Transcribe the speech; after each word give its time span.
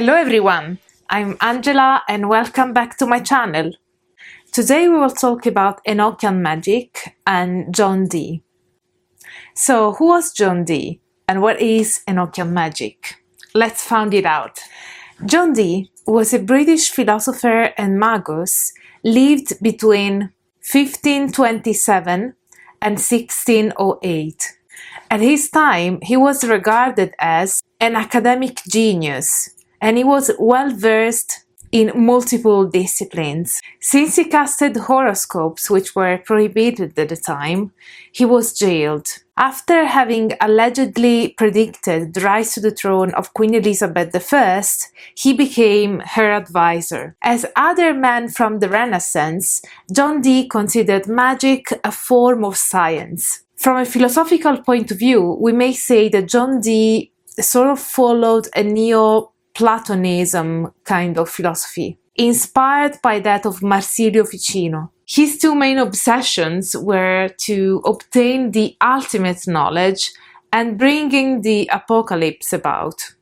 Hello 0.00 0.14
everyone, 0.14 0.78
I'm 1.10 1.36
Angela 1.42 2.02
and 2.08 2.30
welcome 2.30 2.72
back 2.72 2.96
to 2.96 3.06
my 3.06 3.20
channel. 3.20 3.70
Today 4.50 4.88
we 4.88 4.96
will 4.96 5.10
talk 5.10 5.44
about 5.44 5.84
Enochian 5.84 6.38
magic 6.38 7.18
and 7.26 7.74
John 7.74 8.06
Dee. 8.06 8.42
So, 9.54 9.92
who 9.92 10.06
was 10.06 10.32
John 10.32 10.64
Dee 10.64 11.02
and 11.28 11.42
what 11.42 11.60
is 11.60 12.00
Enochian 12.08 12.50
magic? 12.50 13.16
Let's 13.54 13.84
find 13.84 14.14
it 14.14 14.24
out. 14.24 14.60
John 15.26 15.52
Dee 15.52 15.90
was 16.06 16.32
a 16.32 16.38
British 16.38 16.88
philosopher 16.88 17.74
and 17.76 18.00
magus 18.00 18.72
lived 19.04 19.62
between 19.62 20.32
1527 20.72 22.34
and 22.80 22.92
1608. 22.92 24.56
At 25.10 25.20
his 25.20 25.50
time, 25.50 25.98
he 26.00 26.16
was 26.16 26.42
regarded 26.42 27.12
as 27.18 27.62
an 27.80 27.96
academic 27.96 28.62
genius 28.66 29.50
and 29.80 29.96
he 29.96 30.04
was 30.04 30.30
well 30.38 30.70
versed 30.70 31.44
in 31.72 31.92
multiple 31.94 32.66
disciplines. 32.66 33.60
Since 33.80 34.16
he 34.16 34.24
casted 34.24 34.76
horoscopes, 34.76 35.70
which 35.70 35.94
were 35.94 36.18
prohibited 36.18 36.98
at 36.98 37.08
the 37.08 37.16
time, 37.16 37.72
he 38.12 38.24
was 38.24 38.58
jailed. 38.58 39.06
After 39.36 39.86
having 39.86 40.32
allegedly 40.40 41.34
predicted 41.38 42.12
the 42.12 42.20
rise 42.20 42.52
to 42.54 42.60
the 42.60 42.72
throne 42.72 43.14
of 43.14 43.32
Queen 43.32 43.54
Elizabeth 43.54 44.14
I, 44.32 44.62
he 45.14 45.32
became 45.32 46.00
her 46.00 46.32
advisor. 46.32 47.16
As 47.22 47.46
other 47.56 47.94
men 47.94 48.28
from 48.28 48.58
the 48.58 48.68
Renaissance, 48.68 49.62
John 49.90 50.20
Dee 50.20 50.48
considered 50.48 51.06
magic 51.06 51.68
a 51.84 51.92
form 51.92 52.44
of 52.44 52.56
science. 52.56 53.44
From 53.56 53.78
a 53.78 53.86
philosophical 53.86 54.58
point 54.62 54.90
of 54.90 54.98
view, 54.98 55.38
we 55.40 55.52
may 55.52 55.72
say 55.72 56.08
that 56.10 56.28
John 56.28 56.60
Dee 56.60 57.12
sort 57.40 57.68
of 57.68 57.78
followed 57.78 58.48
a 58.54 58.62
neo 58.62 59.32
Platonism 59.60 60.72
kind 60.84 61.18
of 61.18 61.28
philosophy, 61.28 61.98
inspired 62.16 62.98
by 63.02 63.20
that 63.20 63.44
of 63.44 63.62
Marsilio 63.62 64.24
Ficino. 64.24 64.90
His 65.06 65.36
two 65.36 65.54
main 65.54 65.76
obsessions 65.76 66.74
were 66.74 67.28
to 67.40 67.82
obtain 67.84 68.52
the 68.52 68.74
ultimate 68.82 69.46
knowledge 69.46 70.12
and 70.50 70.78
bringing 70.78 71.42
the 71.42 71.68
apocalypse 71.70 72.54
about. 72.54 73.12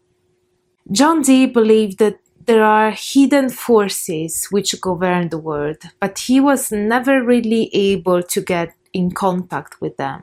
John 0.93 1.23
Dee 1.23 1.47
believed 1.47 1.99
that 1.99 2.21
there 2.47 2.63
are 2.63 2.93
hidden 2.93 3.49
forces 3.49 4.47
which 4.53 4.81
govern 4.81 5.31
the 5.31 5.39
world, 5.39 5.79
but 5.99 6.21
he 6.21 6.39
was 6.39 6.71
never 6.71 7.21
really 7.21 7.69
able 7.75 8.23
to 8.23 8.41
get 8.41 8.73
in 8.93 9.11
contact 9.11 9.81
with 9.81 9.97
them. 9.97 10.23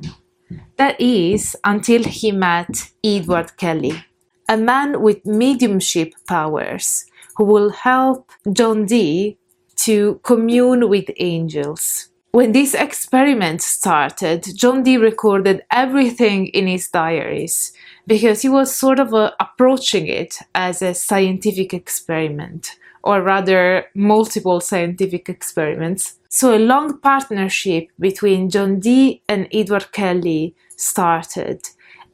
That 0.78 0.96
is, 1.02 1.58
until 1.66 2.06
he 2.06 2.32
met 2.32 2.90
Edward 3.04 3.58
Kelly 3.58 4.06
a 4.48 4.58
man 4.58 5.02
with 5.02 5.26
mediumship 5.26 6.14
powers 6.28 7.06
who 7.36 7.44
will 7.44 7.70
help 7.70 8.32
John 8.52 8.86
Dee 8.86 9.38
to 9.78 10.20
commune 10.24 10.90
with 10.90 11.10
angels. 11.18 12.10
When 12.32 12.52
this 12.52 12.74
experiment 12.74 13.62
started, 13.62 14.46
John 14.56 14.84
Dee 14.84 14.98
recorded 14.98 15.64
everything 15.72 16.48
in 16.48 16.68
his 16.68 16.90
diaries 16.90 17.72
because 18.08 18.42
he 18.42 18.50
was 18.50 18.76
sort 18.76 19.00
of 19.00 19.14
uh, 19.14 19.32
approaching 19.40 20.08
it 20.08 20.40
as 20.54 20.82
a 20.82 20.94
scientific 20.94 21.74
experiment, 21.74 22.76
or 23.04 23.22
rather, 23.22 23.86
multiple 23.96 24.60
scientific 24.60 25.30
experiments. 25.30 26.20
So, 26.28 26.54
a 26.54 26.60
long 26.60 27.00
partnership 27.00 27.88
between 28.00 28.50
John 28.50 28.80
Dee 28.80 29.22
and 29.30 29.48
Edward 29.54 29.94
Kelly 29.94 30.56
started, 30.76 31.62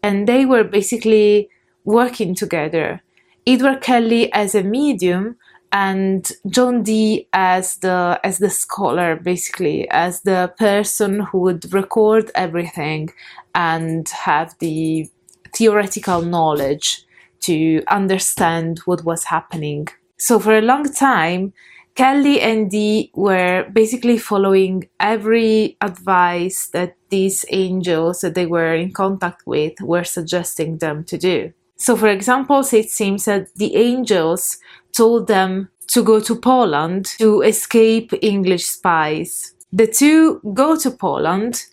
and 0.04 0.28
they 0.28 0.46
were 0.46 0.64
basically 0.64 1.50
working 1.84 2.36
together. 2.36 3.02
Edward 3.46 3.82
Kelly 3.82 4.32
as 4.34 4.54
a 4.56 4.64
medium 4.64 5.38
and 5.72 6.30
John 6.48 6.84
Dee 6.84 7.28
as 7.34 7.78
the 7.78 8.20
as 8.24 8.40
the 8.40 8.50
scholar 8.50 9.16
basically 9.16 9.90
as 9.90 10.22
the 10.22 10.54
person 10.58 11.22
who 11.22 11.40
would 11.40 11.74
record 11.74 12.30
everything 12.36 13.10
and 13.56 14.08
have 14.10 14.56
the 14.60 15.10
theoretical 15.56 16.22
knowledge 16.22 17.06
to 17.42 17.84
understand 17.88 18.80
what 18.86 19.04
was 19.04 19.26
happening. 19.26 19.88
So 20.18 20.40
for 20.40 20.58
a 20.58 20.62
long 20.62 20.92
time 20.92 21.54
Kelly 21.96 22.40
and 22.40 22.70
Dee 22.70 23.12
were 23.14 23.70
basically 23.72 24.18
following 24.18 24.88
every 25.00 25.78
advice 25.82 26.68
that 26.70 26.96
these 27.10 27.44
angels 27.50 28.22
that 28.22 28.34
they 28.34 28.46
were 28.46 28.74
in 28.74 28.94
contact 28.94 29.46
with 29.46 29.74
were 29.82 30.06
suggesting 30.06 30.78
them 30.78 31.04
to 31.06 31.18
do. 31.18 31.54
So, 31.82 31.96
for 31.96 32.10
example, 32.10 32.60
it 32.60 32.92
seems 32.92 33.26
that 33.26 33.48
the 33.56 33.76
angels 33.76 34.60
told 34.96 35.26
them 35.26 35.70
to 35.88 36.04
go 36.04 36.20
to 36.20 36.36
Poland 36.36 37.08
to 37.18 37.42
escape 37.42 38.14
English 38.22 38.66
spies. 38.66 39.56
The 39.74 39.88
two 39.88 40.42
go 40.54 40.78
to 40.78 40.92
Poland, 40.92 41.66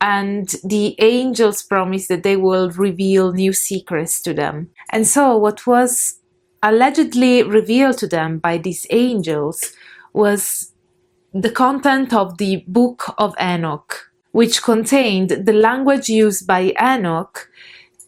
and 0.00 0.48
the 0.64 0.96
angels 0.98 1.62
promise 1.62 2.08
that 2.08 2.24
they 2.24 2.34
will 2.34 2.70
reveal 2.70 3.32
new 3.32 3.52
secrets 3.52 4.20
to 4.22 4.34
them. 4.34 4.70
And 4.90 5.06
so, 5.06 5.36
what 5.36 5.64
was 5.64 6.18
allegedly 6.64 7.44
revealed 7.44 7.98
to 7.98 8.08
them 8.08 8.38
by 8.38 8.58
these 8.58 8.84
angels 8.90 9.72
was 10.12 10.72
the 11.32 11.52
content 11.52 12.12
of 12.12 12.38
the 12.38 12.64
Book 12.66 13.14
of 13.16 13.32
Enoch, 13.40 14.10
which 14.32 14.60
contained 14.60 15.30
the 15.46 15.52
language 15.52 16.08
used 16.08 16.48
by 16.48 16.74
Enoch 16.82 17.48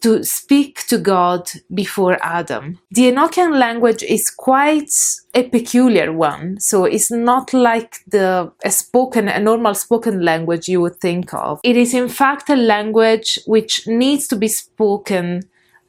to 0.01 0.23
speak 0.23 0.87
to 0.87 0.97
God 0.97 1.49
before 1.73 2.17
Adam. 2.21 2.79
The 2.91 3.11
Enochian 3.11 3.57
language 3.57 4.03
is 4.03 4.29
quite 4.29 4.93
a 5.33 5.43
peculiar 5.49 6.11
one, 6.11 6.59
so 6.59 6.85
it's 6.85 7.11
not 7.11 7.53
like 7.53 7.99
the 8.07 8.51
a 8.63 8.71
spoken 8.71 9.27
a 9.27 9.39
normal 9.39 9.73
spoken 9.73 10.23
language 10.23 10.67
you 10.67 10.81
would 10.81 10.99
think 10.99 11.33
of. 11.33 11.59
It 11.63 11.75
is 11.75 11.93
in 11.93 12.09
fact 12.09 12.49
a 12.49 12.55
language 12.55 13.39
which 13.45 13.87
needs 13.87 14.27
to 14.29 14.35
be 14.35 14.47
spoken 14.47 15.41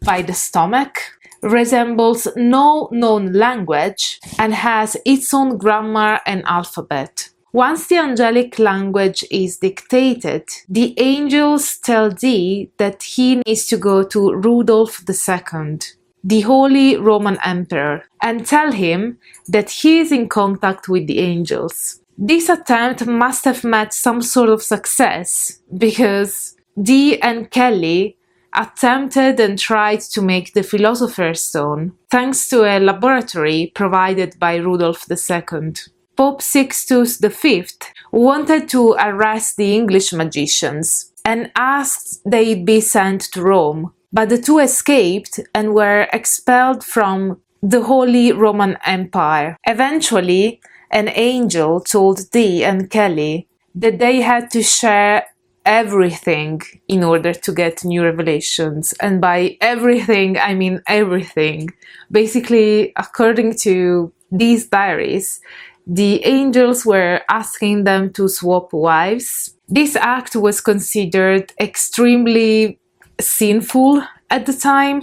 by 0.05 0.23
the 0.23 0.35
stomach, 0.35 0.99
resembles 1.43 2.29
no 2.37 2.89
known 2.93 3.33
language, 3.33 4.21
and 4.39 4.55
has 4.55 4.97
its 5.05 5.33
own 5.33 5.59
grammar 5.59 6.21
and 6.27 6.45
alphabet. 6.45 7.31
Once 7.57 7.87
the 7.87 7.97
angelic 7.97 8.59
language 8.59 9.25
is 9.31 9.57
dictated, 9.57 10.47
the 10.69 10.93
angels 10.99 11.79
tell 11.79 12.11
Dee 12.11 12.71
that 12.77 13.03
he 13.03 13.37
needs 13.47 13.65
to 13.65 13.79
go 13.79 14.03
to 14.03 14.35
Rudolf 14.35 15.03
II, 15.09 15.79
the 16.23 16.43
Holy 16.43 16.99
Roman 16.99 17.39
Emperor, 17.43 18.05
and 18.21 18.45
tell 18.45 18.73
him 18.73 19.17
that 19.49 19.71
he 19.71 20.01
is 20.01 20.13
in 20.13 20.29
contact 20.29 20.91
with 20.91 21.07
the 21.07 21.19
angels. 21.19 22.03
This 22.19 22.51
attempt 22.51 23.07
must 23.07 23.47
have 23.47 23.65
met 23.65 23.95
some 23.95 24.21
sort 24.21 24.51
of 24.51 24.63
success 24.63 25.63
because 25.79 26.57
Dee 26.79 27.19
and 27.23 27.51
Kelly 27.51 28.19
attempted 28.53 29.41
and 29.41 29.59
tried 29.59 30.01
to 30.01 30.21
make 30.21 30.53
the 30.53 30.63
Philosopher's 30.63 31.43
Stone 31.43 31.95
thanks 32.11 32.51
to 32.51 32.65
a 32.65 32.79
laboratory 32.79 33.73
provided 33.75 34.39
by 34.39 34.57
Rudolf 34.57 35.07
II. 35.11 35.73
Pope 36.17 36.41
Sixtus 36.41 37.19
V 37.19 37.65
wanted 38.11 38.69
to 38.71 38.93
arrest 38.99 39.57
the 39.57 39.75
English 39.75 40.13
magicians 40.13 41.13
and 41.25 41.51
asked 41.57 42.23
they 42.25 42.55
be 42.55 42.81
sent 42.81 43.21
to 43.33 43.43
Rome, 43.43 43.93
but 44.13 44.29
the 44.29 44.39
two 44.39 44.59
escaped 44.59 45.41
and 45.55 45.75
were 45.75 46.09
expelled 46.13 46.83
from 46.85 47.41
the 47.63 47.83
Holy 47.83 48.33
Roman 48.33 48.79
Empire. 48.87 49.57
Eventually, 49.67 50.61
an 50.91 51.11
angel 51.15 51.81
told 51.81 52.31
Dee 52.31 52.65
and 52.65 52.89
Kelly 52.91 53.49
that 53.75 53.99
they 53.99 54.23
had 54.23 54.51
to 54.53 54.63
share 54.63 55.27
everything 55.67 56.63
in 56.87 57.03
order 57.03 57.35
to 57.35 57.53
get 57.53 57.85
new 57.85 58.05
revelations. 58.05 58.95
And 59.01 59.21
by 59.21 59.59
everything, 59.61 60.39
I 60.39 60.55
mean 60.55 60.81
everything. 60.87 61.71
Basically, 62.11 62.93
according 62.97 63.57
to 63.59 64.13
these 64.31 64.69
diaries, 64.69 65.41
the 65.87 66.25
angels 66.25 66.85
were 66.85 67.21
asking 67.29 67.85
them 67.85 68.13
to 68.15 68.29
swap 68.29 68.73
wives. 68.73 69.55
This 69.69 69.95
act 69.97 70.35
was 70.35 70.61
considered 70.61 71.53
extremely 71.61 72.81
sinful 73.21 74.03
at 74.31 74.47
the 74.47 74.53
time. 74.53 75.03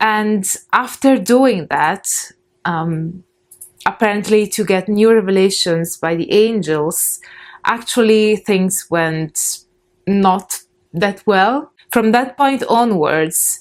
And 0.00 0.46
after 0.72 1.18
doing 1.18 1.66
that, 1.68 2.08
um, 2.64 3.22
apparently 3.86 4.46
to 4.48 4.64
get 4.64 4.88
new 4.88 5.12
revelations 5.12 5.96
by 5.96 6.16
the 6.16 6.30
angels, 6.32 7.20
actually 7.64 8.36
things 8.36 8.86
went 8.90 9.58
not 10.06 10.60
that 10.92 11.22
well. 11.26 11.72
From 11.92 12.12
that 12.12 12.36
point 12.36 12.62
onwards, 12.68 13.60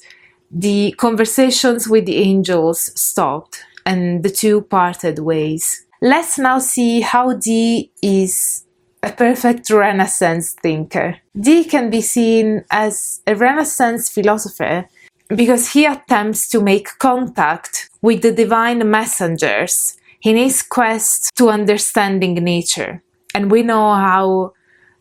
the 0.49 0.93
conversations 0.97 1.87
with 1.87 2.05
the 2.05 2.17
angels 2.17 2.91
stopped 2.99 3.63
and 3.85 4.23
the 4.23 4.29
two 4.29 4.61
parted 4.61 5.19
ways. 5.19 5.84
Let's 6.05 6.37
now 6.37 6.59
see 6.59 7.01
how 7.01 7.33
Dee 7.33 7.89
is 7.99 8.63
a 9.01 9.11
perfect 9.11 9.71
Renaissance 9.71 10.53
thinker. 10.53 11.17
Dee 11.35 11.63
can 11.63 11.89
be 11.89 12.01
seen 12.01 12.63
as 12.69 13.21
a 13.25 13.33
Renaissance 13.33 14.07
philosopher 14.07 14.85
because 15.29 15.71
he 15.71 15.83
attempts 15.85 16.47
to 16.49 16.61
make 16.61 16.99
contact 16.99 17.89
with 18.03 18.21
the 18.21 18.31
divine 18.31 18.87
messengers 18.87 19.97
in 20.21 20.37
his 20.37 20.61
quest 20.61 21.35
to 21.37 21.49
understanding 21.49 22.35
nature. 22.35 23.01
And 23.33 23.49
we 23.49 23.63
know 23.63 23.95
how 23.95 24.53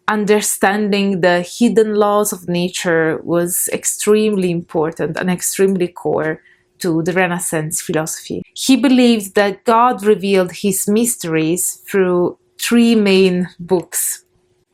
understanding 0.08 1.20
the 1.20 1.42
hidden 1.42 1.96
laws 1.96 2.32
of 2.32 2.48
nature 2.48 3.20
was 3.22 3.68
extremely 3.74 4.50
important 4.50 5.18
and 5.18 5.30
extremely 5.30 5.88
core 5.88 6.40
to 6.84 7.02
the 7.02 7.12
Renaissance 7.12 7.80
philosophy. 7.80 8.42
He 8.54 8.76
believed 8.76 9.34
that 9.34 9.64
God 9.64 10.04
revealed 10.04 10.52
his 10.52 10.86
mysteries 10.86 11.82
through 11.88 12.38
three 12.60 12.94
main 12.94 13.48
books 13.58 14.20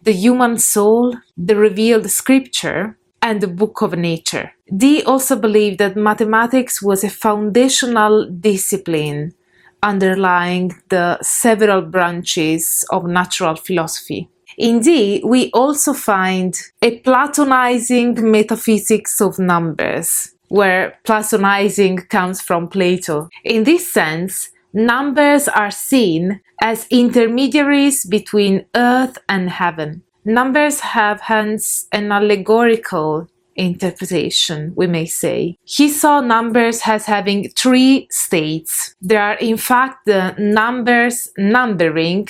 the 0.02 0.12
human 0.12 0.56
soul, 0.56 1.14
the 1.36 1.56
revealed 1.56 2.10
scripture, 2.10 2.96
and 3.20 3.40
the 3.40 3.54
book 3.60 3.82
of 3.82 3.92
nature. 3.92 4.50
Dee 4.74 5.02
also 5.02 5.36
believed 5.36 5.78
that 5.78 5.94
mathematics 5.94 6.80
was 6.80 7.04
a 7.04 7.10
foundational 7.10 8.30
discipline 8.30 9.34
underlying 9.82 10.72
the 10.88 11.18
several 11.22 11.82
branches 11.82 12.84
of 12.90 13.04
natural 13.04 13.56
philosophy. 13.56 14.30
Indeed, 14.56 15.22
we 15.24 15.50
also 15.52 15.92
find 15.92 16.54
a 16.82 16.98
Platonizing 17.00 18.22
metaphysics 18.22 19.20
of 19.20 19.38
numbers, 19.38 20.34
where 20.50 20.98
Platonizing 21.04 22.08
comes 22.08 22.42
from 22.42 22.68
Plato. 22.68 23.28
In 23.44 23.64
this 23.64 23.90
sense, 23.90 24.50
numbers 24.72 25.48
are 25.48 25.70
seen 25.70 26.40
as 26.60 26.86
intermediaries 26.90 28.04
between 28.04 28.66
earth 28.74 29.16
and 29.28 29.48
heaven. 29.48 30.02
Numbers 30.24 30.80
have 30.80 31.20
hence 31.22 31.86
an 31.92 32.10
allegorical 32.12 33.28
interpretation, 33.54 34.72
we 34.74 34.86
may 34.88 35.06
say. 35.06 35.56
He 35.64 35.88
saw 35.88 36.20
numbers 36.20 36.82
as 36.84 37.06
having 37.06 37.48
three 37.50 38.08
states. 38.10 38.96
There 39.00 39.22
are, 39.22 39.34
in 39.34 39.56
fact, 39.56 40.06
the 40.06 40.34
numbers 40.36 41.28
numbering, 41.38 42.26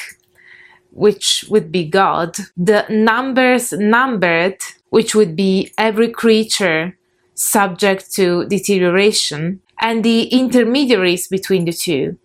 which 0.91 1.47
would 1.49 1.73
be 1.73 1.89
God, 1.89 2.37
the 2.57 2.85
numbers 2.91 3.73
numbered, 3.73 4.59
which 4.91 5.15
would 5.15 5.35
be 5.35 5.73
every 5.79 6.11
creature 6.11 6.99
subject 7.41 8.13
to 8.15 8.45
deterioration, 8.47 9.61
and 9.81 10.05
the 10.05 10.25
intermediaries 10.25 11.27
between 11.27 11.65
the 11.65 11.73
two, 11.73 12.19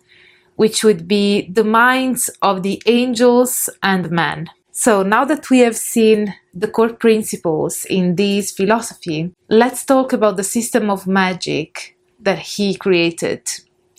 which 0.56 0.84
would 0.84 1.08
be 1.08 1.48
the 1.50 1.64
minds 1.64 2.28
of 2.42 2.62
the 2.62 2.82
angels 2.86 3.70
and 3.82 4.10
man. 4.10 4.48
So 4.72 5.02
now 5.02 5.24
that 5.24 5.48
we 5.48 5.60
have 5.60 5.76
seen 5.76 6.34
the 6.52 6.68
core 6.68 6.92
principles 6.92 7.86
in 7.86 8.16
this 8.16 8.52
philosophy, 8.52 9.32
let's 9.48 9.86
talk 9.86 10.12
about 10.12 10.36
the 10.36 10.44
system 10.44 10.90
of 10.90 11.06
magic 11.06 11.96
that 12.20 12.38
he 12.38 12.74
created, 12.74 13.42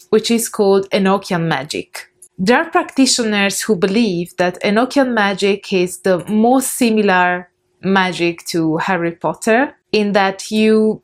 which 0.09 0.29
is 0.29 0.49
called 0.49 0.87
Enochian 0.91 1.47
magic. 1.47 2.11
There 2.37 2.57
are 2.57 2.69
practitioners 2.69 3.61
who 3.61 3.75
believe 3.75 4.35
that 4.37 4.61
Enochian 4.61 5.13
magic 5.13 5.73
is 5.73 6.01
the 6.01 6.23
most 6.29 6.77
similar 6.77 7.49
magic 7.81 8.45
to 8.47 8.77
Harry 8.77 9.13
Potter 9.13 9.75
in 9.91 10.11
that 10.11 10.51
you 10.51 11.01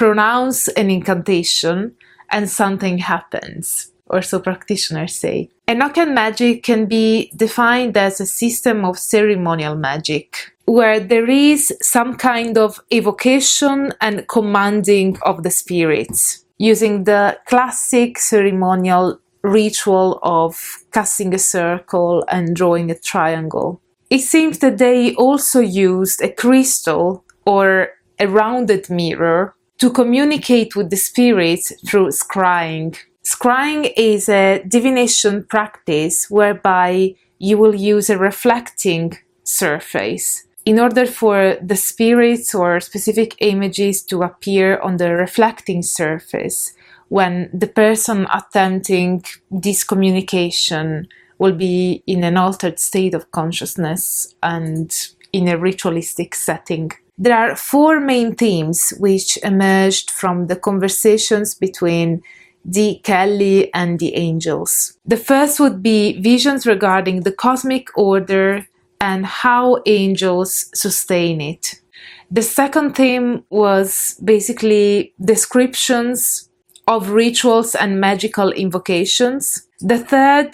pronounce 0.00 0.66
an 0.80 0.88
incantation 0.88 1.94
and 2.30 2.48
something 2.48 2.96
happens, 2.96 3.92
or 4.06 4.22
so 4.22 4.40
practitioners 4.40 5.14
say. 5.14 5.50
Enochian 5.68 6.14
magic 6.14 6.62
can 6.62 6.86
be 6.86 7.30
defined 7.36 7.94
as 7.98 8.18
a 8.18 8.24
system 8.24 8.82
of 8.86 8.98
ceremonial 8.98 9.76
magic, 9.76 10.54
where 10.64 10.98
there 11.00 11.28
is 11.28 11.70
some 11.82 12.16
kind 12.16 12.56
of 12.56 12.80
evocation 12.90 13.92
and 14.00 14.26
commanding 14.26 15.18
of 15.26 15.42
the 15.42 15.50
spirits, 15.50 16.46
using 16.56 17.04
the 17.04 17.38
classic 17.44 18.18
ceremonial 18.18 19.20
ritual 19.42 20.18
of 20.22 20.78
casting 20.92 21.34
a 21.34 21.38
circle 21.38 22.24
and 22.28 22.56
drawing 22.56 22.90
a 22.90 22.98
triangle. 22.98 23.82
It 24.08 24.20
seems 24.20 24.60
that 24.60 24.78
they 24.78 25.14
also 25.16 25.60
used 25.60 26.22
a 26.22 26.32
crystal 26.32 27.22
or 27.44 27.90
a 28.18 28.26
rounded 28.26 28.88
mirror 28.88 29.54
to 29.80 29.90
communicate 29.90 30.76
with 30.76 30.90
the 30.90 30.96
spirits 30.96 31.72
through 31.86 32.08
scrying. 32.08 32.96
Scrying 33.24 33.92
is 33.96 34.28
a 34.28 34.62
divination 34.68 35.44
practice 35.44 36.30
whereby 36.30 37.14
you 37.38 37.58
will 37.58 37.74
use 37.74 38.10
a 38.10 38.18
reflecting 38.18 39.16
surface 39.42 40.46
in 40.66 40.78
order 40.78 41.06
for 41.06 41.56
the 41.62 41.76
spirits 41.76 42.54
or 42.54 42.80
specific 42.80 43.34
images 43.40 44.02
to 44.02 44.22
appear 44.22 44.78
on 44.80 44.98
the 44.98 45.14
reflecting 45.14 45.82
surface 45.82 46.74
when 47.08 47.50
the 47.52 47.66
person 47.66 48.26
attempting 48.32 49.24
this 49.50 49.82
communication 49.82 51.08
will 51.38 51.54
be 51.54 52.02
in 52.06 52.22
an 52.22 52.36
altered 52.36 52.78
state 52.78 53.14
of 53.14 53.30
consciousness 53.32 54.34
and 54.42 55.08
in 55.32 55.48
a 55.48 55.56
ritualistic 55.58 56.34
setting. 56.34 56.92
There 57.22 57.36
are 57.36 57.54
four 57.54 58.00
main 58.00 58.34
themes 58.34 58.94
which 58.98 59.36
emerged 59.42 60.10
from 60.10 60.46
the 60.46 60.56
conversations 60.56 61.54
between 61.54 62.22
Dee 62.66 62.98
Kelly 63.00 63.72
and 63.74 63.98
the 63.98 64.14
angels. 64.16 64.96
The 65.04 65.18
first 65.18 65.60
would 65.60 65.82
be 65.82 66.18
visions 66.22 66.66
regarding 66.66 67.20
the 67.20 67.32
cosmic 67.32 67.88
order 67.94 68.66
and 69.02 69.26
how 69.26 69.82
angels 69.84 70.70
sustain 70.74 71.42
it. 71.42 71.82
The 72.30 72.42
second 72.42 72.94
theme 72.94 73.44
was 73.50 74.18
basically 74.24 75.12
descriptions 75.22 76.48
of 76.88 77.10
rituals 77.10 77.74
and 77.74 78.00
magical 78.00 78.50
invocations. 78.50 79.68
The 79.80 79.98
third 79.98 80.52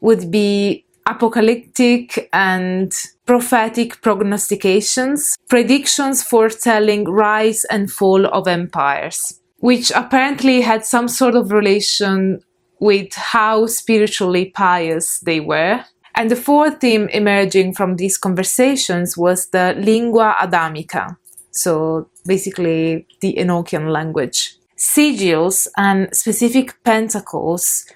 would 0.00 0.30
be 0.30 0.86
apocalyptic 1.14 2.28
and 2.32 2.92
prophetic 3.26 4.00
prognostications, 4.02 5.36
predictions 5.48 6.22
foretelling 6.22 7.04
rise 7.04 7.64
and 7.66 7.90
fall 7.90 8.26
of 8.26 8.48
empires 8.48 9.38
which 9.62 9.92
apparently 9.92 10.60
had 10.60 10.84
some 10.84 11.06
sort 11.06 11.36
of 11.36 11.52
relation 11.52 12.40
with 12.80 13.14
how 13.14 13.64
spiritually 13.66 14.46
pious 14.46 15.20
they 15.20 15.38
were. 15.38 15.84
And 16.16 16.28
the 16.28 16.36
fourth 16.36 16.80
theme 16.80 17.08
emerging 17.10 17.74
from 17.74 17.94
these 17.94 18.18
conversations 18.18 19.16
was 19.16 19.50
the 19.50 19.74
lingua 19.78 20.34
adamica, 20.42 21.16
so 21.52 22.08
basically 22.26 23.06
the 23.20 23.34
Enochian 23.38 23.92
language. 23.92 24.56
Sigils 24.76 25.68
and 25.76 26.08
specific 26.12 26.82
pentacles 26.82 27.86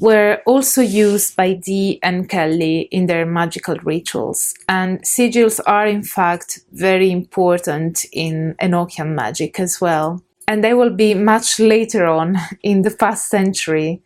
were 0.00 0.40
also 0.46 0.82
used 0.82 1.36
by 1.36 1.54
Dee 1.54 1.98
and 2.02 2.28
Kelly 2.28 2.88
in 2.90 3.06
their 3.06 3.24
magical 3.24 3.76
rituals. 3.84 4.54
And 4.68 5.00
sigils 5.02 5.60
are, 5.66 5.86
in 5.86 6.02
fact, 6.02 6.60
very 6.72 7.10
important 7.10 8.04
in 8.12 8.56
Enochian 8.60 9.14
magic 9.14 9.60
as 9.60 9.80
well 9.80 10.22
and 10.46 10.62
they 10.62 10.74
will 10.74 10.90
be 10.90 11.14
much 11.14 11.58
later 11.58 12.06
on 12.06 12.36
in 12.62 12.82
the 12.82 12.90
past 12.90 13.28
century 13.28 14.02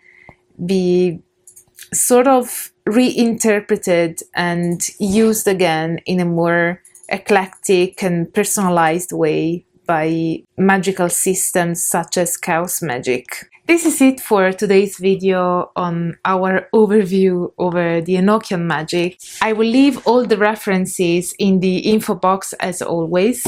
be 0.64 1.20
sort 1.92 2.26
of 2.26 2.72
reinterpreted 2.86 4.20
and 4.34 4.88
used 4.98 5.46
again 5.46 5.98
in 6.06 6.20
a 6.20 6.24
more 6.24 6.82
eclectic 7.10 8.02
and 8.02 8.32
personalized 8.34 9.12
way 9.12 9.64
by 9.86 10.42
magical 10.56 11.08
systems 11.08 11.84
such 11.84 12.18
as 12.18 12.36
chaos 12.36 12.82
magic. 12.82 13.48
This 13.68 13.84
is 13.84 14.00
it 14.00 14.18
for 14.18 14.50
today's 14.50 14.96
video 14.96 15.70
on 15.76 16.16
our 16.24 16.70
overview 16.74 17.52
over 17.58 18.00
the 18.00 18.14
Enochian 18.14 18.62
magic. 18.62 19.20
I 19.42 19.52
will 19.52 19.68
leave 19.68 20.06
all 20.06 20.24
the 20.24 20.38
references 20.38 21.34
in 21.38 21.60
the 21.60 21.76
info 21.80 22.14
box 22.14 22.54
as 22.60 22.80
always 22.80 23.46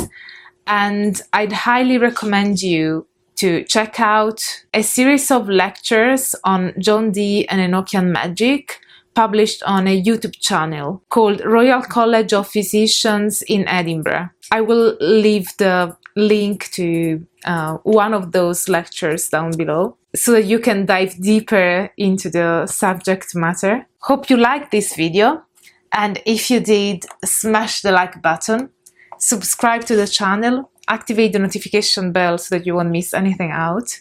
and 0.66 1.22
I'd 1.32 1.52
highly 1.52 1.96
recommend 1.96 2.60
you 2.60 3.06
to 3.36 3.64
check 3.64 3.98
out 3.98 4.42
a 4.74 4.82
series 4.82 5.30
of 5.30 5.48
lectures 5.48 6.34
on 6.44 6.74
John 6.78 7.12
Dee 7.12 7.48
and 7.48 7.58
Enochian 7.58 8.12
magic 8.12 8.78
published 9.14 9.62
on 9.62 9.88
a 9.88 10.02
YouTube 10.02 10.38
channel 10.38 11.02
called 11.08 11.42
Royal 11.46 11.80
College 11.80 12.34
of 12.34 12.46
Physicians 12.46 13.40
in 13.48 13.66
Edinburgh. 13.66 14.28
I 14.52 14.60
will 14.60 14.98
leave 15.00 15.48
the 15.56 15.96
link 16.16 16.70
to 16.72 17.26
uh, 17.44 17.78
one 17.82 18.14
of 18.14 18.32
those 18.32 18.68
lectures 18.68 19.28
down 19.28 19.56
below 19.56 19.96
so 20.14 20.32
that 20.32 20.44
you 20.44 20.58
can 20.58 20.86
dive 20.86 21.20
deeper 21.20 21.90
into 21.96 22.28
the 22.30 22.66
subject 22.66 23.34
matter. 23.34 23.86
Hope 24.00 24.28
you 24.28 24.36
liked 24.36 24.70
this 24.70 24.94
video 24.96 25.42
and 25.92 26.20
if 26.26 26.50
you 26.50 26.60
did, 26.60 27.04
smash 27.24 27.82
the 27.82 27.92
like 27.92 28.22
button 28.22 28.70
subscribe 29.20 29.84
to 29.84 29.94
the 29.94 30.08
channel, 30.08 30.70
activate 30.88 31.32
the 31.32 31.38
notification 31.38 32.10
bell 32.10 32.38
so 32.38 32.56
that 32.56 32.66
you 32.66 32.74
won't 32.74 32.90
miss 32.90 33.14
anything 33.14 33.50
out, 33.52 34.00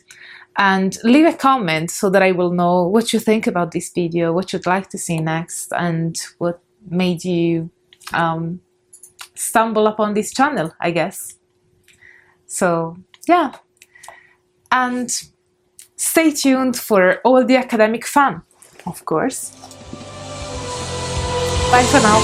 and 0.58 0.98
leave 1.04 1.25
a 1.25 1.34
comment 1.34 1.92
so 1.92 2.10
that 2.10 2.24
I 2.24 2.32
will 2.32 2.51
know 2.51 2.88
what 2.88 3.13
you 3.13 3.20
think 3.20 3.46
about 3.46 3.72
this 3.72 3.92
video, 3.94 4.34
what 4.34 4.51
you'd 4.51 4.66
like 4.66 4.89
to 4.89 4.98
see 4.98 5.20
next, 5.20 5.72
and 5.74 6.18
what 6.39 6.62
made 6.89 7.24
you 7.24 7.70
um, 8.13 8.62
stumble 9.36 9.88
upon 9.88 10.13
this 10.13 10.34
channel, 10.34 10.74
I 10.82 10.92
guess. 10.92 11.36
So, 12.50 12.98
yeah. 13.27 13.53
And 14.72 15.10
stay 15.96 16.32
tuned 16.32 16.75
for 16.77 17.22
all 17.24 17.46
the 17.46 17.56
academic 17.56 18.06
fun, 18.06 18.41
of 18.86 19.06
course. 19.06 19.51
Bye 21.72 21.84
for 21.84 22.00
now. 22.01 22.20